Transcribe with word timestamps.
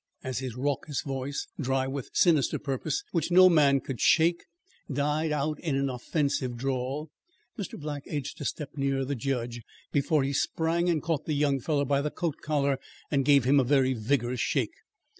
As 0.23 0.39
his 0.39 0.55
raucous 0.55 1.03
voice, 1.03 1.45
dry 1.59 1.85
with 1.85 2.09
sinister 2.11 2.57
purpose 2.57 3.03
which 3.11 3.29
no 3.29 3.49
man 3.49 3.79
could 3.79 4.01
shake, 4.01 4.45
died 4.91 5.31
out 5.31 5.59
in 5.59 5.75
an 5.75 5.91
offensive 5.91 6.57
drawl, 6.57 7.11
Mr. 7.55 7.79
Black 7.79 8.05
edged 8.07 8.41
a 8.41 8.45
step 8.45 8.71
nearer 8.75 9.05
the 9.05 9.13
judge, 9.13 9.61
before 9.91 10.23
he 10.23 10.33
sprang 10.33 10.89
and 10.89 11.03
caught 11.03 11.25
the 11.27 11.35
young 11.35 11.59
fellow 11.59 11.85
by 11.85 12.01
the 12.01 12.09
coat 12.09 12.37
collar 12.41 12.79
and 13.11 13.25
gave 13.25 13.43
him 13.43 13.59
a 13.59 13.63
very 13.63 13.93
vigorous 13.93 14.39
shake. 14.41 14.73